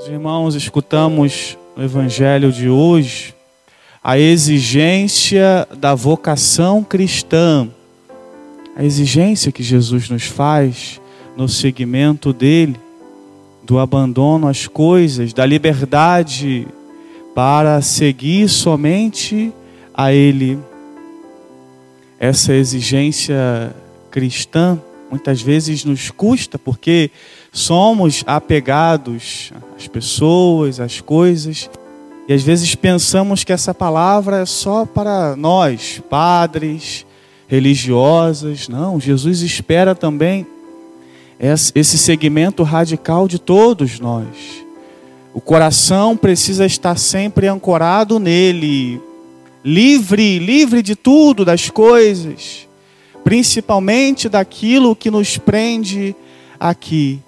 Os 0.00 0.08
irmãos, 0.08 0.54
escutamos 0.54 1.58
no 1.76 1.84
Evangelho 1.84 2.50
de 2.50 2.70
hoje 2.70 3.34
a 4.02 4.18
exigência 4.18 5.68
da 5.76 5.94
vocação 5.94 6.82
cristã, 6.82 7.68
a 8.74 8.82
exigência 8.82 9.52
que 9.52 9.62
Jesus 9.62 10.08
nos 10.08 10.22
faz 10.22 10.98
no 11.36 11.46
seguimento 11.46 12.32
dele, 12.32 12.80
do 13.62 13.78
abandono 13.78 14.48
às 14.48 14.66
coisas, 14.66 15.34
da 15.34 15.44
liberdade 15.44 16.66
para 17.34 17.82
seguir 17.82 18.48
somente 18.48 19.52
a 19.92 20.14
ele. 20.14 20.58
Essa 22.18 22.54
exigência 22.54 23.76
cristã 24.10 24.80
muitas 25.10 25.42
vezes 25.42 25.84
nos 25.84 26.10
custa 26.10 26.58
porque 26.58 27.10
somos 27.52 28.22
apegados 28.26 29.52
às 29.76 29.88
pessoas, 29.88 30.78
às 30.78 31.00
coisas, 31.00 31.68
e 32.28 32.32
às 32.32 32.42
vezes 32.42 32.74
pensamos 32.76 33.42
que 33.42 33.52
essa 33.52 33.74
palavra 33.74 34.42
é 34.42 34.46
só 34.46 34.86
para 34.86 35.34
nós, 35.34 36.00
padres, 36.08 37.04
religiosas. 37.48 38.68
Não, 38.68 39.00
Jesus 39.00 39.40
espera 39.40 39.96
também 39.96 40.46
esse 41.74 41.98
segmento 41.98 42.62
radical 42.62 43.26
de 43.26 43.38
todos 43.38 43.98
nós. 43.98 44.28
O 45.34 45.40
coração 45.40 46.16
precisa 46.16 46.64
estar 46.64 46.96
sempre 46.96 47.48
ancorado 47.48 48.20
nele, 48.20 49.00
livre, 49.64 50.38
livre 50.38 50.82
de 50.82 50.94
tudo, 50.94 51.44
das 51.44 51.68
coisas, 51.68 52.68
principalmente 53.30 54.28
daquilo 54.28 54.96
que 54.96 55.08
nos 55.08 55.38
prende 55.38 56.16
aqui 56.58 57.20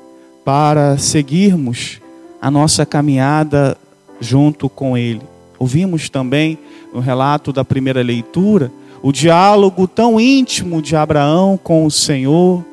para 0.45 0.98
seguirmos 0.98 2.01
a 2.41 2.51
nossa 2.51 2.84
caminhada 2.84 3.79
junto 4.21 4.68
com 4.68 4.99
Ele. 4.99 5.23
Ouvimos 5.60 6.09
também 6.09 6.59
no 6.93 6.99
relato 6.99 7.52
da 7.52 7.65
primeira 7.65 8.02
leitura 8.02 8.73
o 9.01 9.12
diálogo 9.12 9.87
tão 9.87 10.18
íntimo 10.18 10.82
de 10.82 10.96
Abraão 10.96 11.57
com 11.57 11.87
o 11.87 11.90
Senhor. 11.90 12.65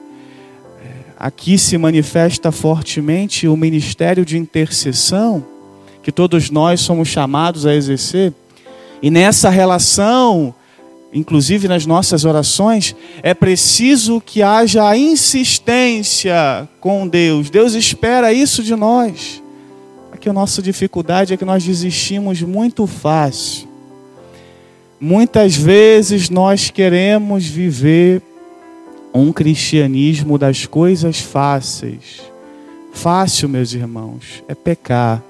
Aqui 1.15 1.55
se 1.59 1.77
manifesta 1.77 2.51
fortemente 2.51 3.47
o 3.47 3.55
ministério 3.55 4.25
de 4.25 4.39
intercessão 4.39 5.45
que 6.01 6.11
todos 6.11 6.49
nós 6.49 6.81
somos 6.81 7.07
chamados 7.07 7.67
a 7.67 7.75
exercer. 7.75 8.33
E 9.03 9.11
nessa 9.11 9.51
relação 9.51 10.55
inclusive 11.11 11.67
nas 11.67 11.85
nossas 11.85 12.25
orações, 12.25 12.95
é 13.23 13.33
preciso 13.33 14.21
que 14.21 14.41
haja 14.41 14.95
insistência 14.95 16.69
com 16.79 17.07
Deus. 17.07 17.49
Deus 17.49 17.73
espera 17.73 18.31
isso 18.31 18.63
de 18.63 18.75
nós. 18.75 19.41
Aqui 20.11 20.29
a 20.29 20.33
nossa 20.33 20.61
dificuldade 20.61 21.33
é 21.33 21.37
que 21.37 21.45
nós 21.45 21.63
desistimos 21.63 22.41
muito 22.41 22.85
fácil. 22.85 23.67
Muitas 24.99 25.55
vezes 25.55 26.29
nós 26.29 26.69
queremos 26.69 27.45
viver 27.45 28.21
um 29.13 29.31
cristianismo 29.31 30.37
das 30.37 30.65
coisas 30.65 31.19
fáceis. 31.19 32.21
Fácil, 32.91 33.47
meus 33.47 33.73
irmãos, 33.73 34.43
é 34.47 34.53
pecar. 34.53 35.23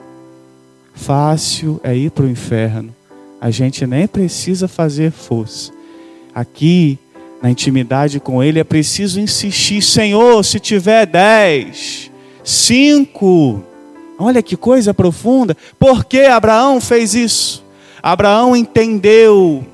Fácil 0.93 1.79
é 1.83 1.95
ir 1.95 2.11
para 2.11 2.25
o 2.25 2.29
inferno. 2.29 2.98
A 3.41 3.49
gente 3.51 3.87
nem 3.87 4.07
precisa 4.07 4.67
fazer 4.67 5.11
força. 5.11 5.71
Aqui, 6.33 6.99
na 7.41 7.49
intimidade 7.49 8.19
com 8.19 8.43
Ele, 8.43 8.59
é 8.59 8.63
preciso 8.63 9.19
insistir: 9.19 9.81
Senhor, 9.81 10.43
se 10.43 10.59
tiver 10.59 11.05
dez, 11.05 12.11
cinco. 12.43 13.63
Olha 14.17 14.43
que 14.43 14.57
coisa 14.57 14.93
profunda. 14.93 15.55
Por 15.77 16.03
que 16.03 16.21
Abraão 16.21 16.81
fez 16.81 17.15
isso? 17.15 17.63
Abraão 18.03 18.55
entendeu 18.55 19.65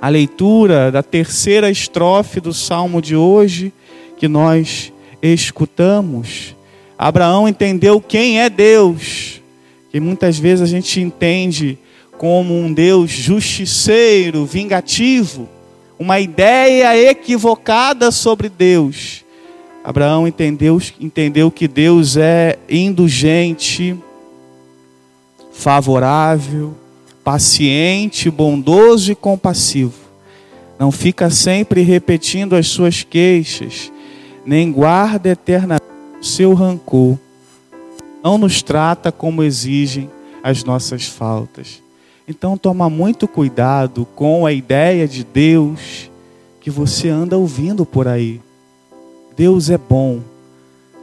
a 0.00 0.08
leitura 0.08 0.90
da 0.90 1.02
terceira 1.02 1.70
estrofe 1.70 2.40
do 2.40 2.52
salmo 2.52 3.00
de 3.00 3.14
hoje 3.14 3.72
que 4.16 4.26
nós 4.26 4.92
escutamos. 5.22 6.56
Abraão 6.98 7.46
entendeu 7.46 8.00
quem 8.00 8.40
é 8.40 8.48
Deus, 8.48 9.40
que 9.90 10.00
muitas 10.00 10.38
vezes 10.38 10.62
a 10.62 10.66
gente 10.66 11.00
entende 11.00 11.78
como 12.22 12.54
um 12.56 12.72
Deus 12.72 13.10
justiceiro, 13.10 14.46
vingativo, 14.46 15.48
uma 15.98 16.20
ideia 16.20 17.10
equivocada 17.10 18.12
sobre 18.12 18.48
Deus. 18.48 19.24
Abraão 19.82 20.28
entendeu, 20.28 20.80
entendeu 21.00 21.50
que 21.50 21.66
Deus 21.66 22.16
é 22.16 22.56
indulgente, 22.68 23.98
favorável, 25.52 26.76
paciente, 27.24 28.30
bondoso 28.30 29.10
e 29.10 29.16
compassivo. 29.16 29.98
Não 30.78 30.92
fica 30.92 31.28
sempre 31.28 31.82
repetindo 31.82 32.54
as 32.54 32.68
suas 32.68 33.02
queixas, 33.02 33.90
nem 34.46 34.70
guarda 34.70 35.30
eternamente 35.30 35.82
o 36.20 36.24
seu 36.24 36.54
rancor. 36.54 37.18
Não 38.22 38.38
nos 38.38 38.62
trata 38.62 39.10
como 39.10 39.42
exigem 39.42 40.08
as 40.40 40.62
nossas 40.62 41.04
faltas. 41.04 41.82
Então 42.26 42.56
toma 42.56 42.88
muito 42.88 43.26
cuidado 43.26 44.06
com 44.14 44.46
a 44.46 44.52
ideia 44.52 45.08
de 45.08 45.24
Deus 45.24 46.10
que 46.60 46.70
você 46.70 47.08
anda 47.08 47.36
ouvindo 47.36 47.84
por 47.84 48.06
aí. 48.06 48.40
Deus 49.36 49.70
é 49.70 49.78
bom. 49.78 50.20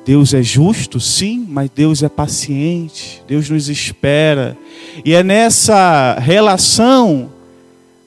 Deus 0.05 0.33
é 0.33 0.41
justo, 0.41 0.99
sim, 0.99 1.45
mas 1.47 1.69
Deus 1.69 2.01
é 2.01 2.09
paciente. 2.09 3.21
Deus 3.27 3.49
nos 3.49 3.67
espera. 3.67 4.57
E 5.03 5.13
é 5.13 5.21
nessa 5.21 6.17
relação, 6.19 7.29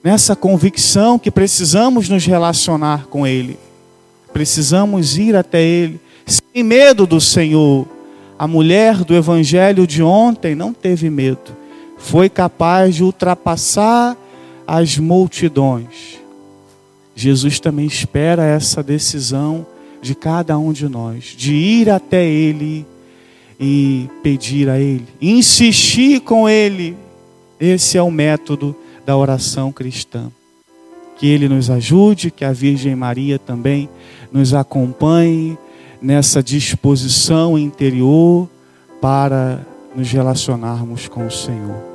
nessa 0.03 0.35
convicção 0.35 1.19
que 1.19 1.31
precisamos 1.31 2.09
nos 2.09 2.25
relacionar 2.25 3.07
com 3.09 3.27
Ele. 3.27 3.59
Precisamos 4.33 5.19
ir 5.19 5.37
até 5.37 5.63
Ele 5.63 6.01
sem 6.25 6.63
medo 6.63 7.07
do 7.07 7.21
Senhor. 7.21 7.87
A 8.39 8.49
mulher 8.49 9.05
do 9.05 9.15
evangelho 9.15 9.87
de 9.87 10.03
ontem 10.03 10.55
não 10.55 10.73
teve 10.73 11.11
medo 11.11 11.62
foi 12.03 12.29
capaz 12.29 12.97
de 12.97 13.05
ultrapassar 13.05 14.17
as 14.67 14.99
multidões. 14.99 16.19
Jesus 17.15 17.61
também 17.61 17.87
espera 17.87 18.45
essa 18.45 18.83
decisão 18.83 19.65
de 20.03 20.15
cada 20.15 20.59
um 20.59 20.73
de 20.73 20.89
nós, 20.89 21.25
de 21.37 21.55
ir 21.55 21.89
até 21.89 22.25
Ele 22.25 22.85
e 23.59 24.09
pedir 24.23 24.69
a 24.69 24.81
Ele, 24.81 25.07
insistir 25.21 26.21
com 26.21 26.49
Ele. 26.49 26.97
Esse 27.61 27.97
é 27.97 28.03
o 28.03 28.11
método 28.11 28.75
da 29.07 29.17
oração 29.17 29.71
cristã. 29.71 30.31
Que 31.17 31.29
Ele 31.29 31.49
nos 31.49 31.71
ajude, 31.71 32.33
que 32.33 32.45
a 32.45 32.53
Virgem 32.53 32.97
Maria 32.97 33.39
também 33.39 33.89
nos 34.33 34.53
acompanhe 34.53 35.57
nessa 36.01 36.43
disposição 36.43 37.57
interior 37.57 38.49
para 39.01 39.65
nos 39.95 40.11
relacionarmos 40.11 41.07
com 41.07 41.27
o 41.27 41.31
Senhor. 41.31 41.92